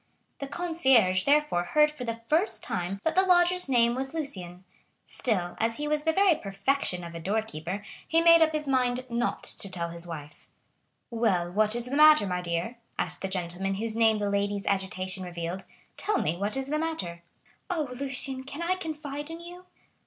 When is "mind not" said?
8.67-9.43